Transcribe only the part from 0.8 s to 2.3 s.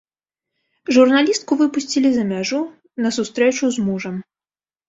Журналістку выпусцілі за